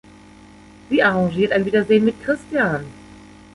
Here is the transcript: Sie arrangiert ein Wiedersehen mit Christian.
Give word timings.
Sie 0.89 1.03
arrangiert 1.03 1.51
ein 1.51 1.63
Wiedersehen 1.63 2.05
mit 2.05 2.19
Christian. 2.23 2.85